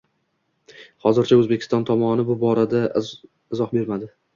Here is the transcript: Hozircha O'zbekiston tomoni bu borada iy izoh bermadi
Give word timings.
Hozircha 1.05 1.39
O'zbekiston 1.43 1.87
tomoni 1.93 2.29
bu 2.33 2.41
borada 2.49 2.85
iy 3.05 3.17
izoh 3.57 3.75
bermadi 3.81 4.15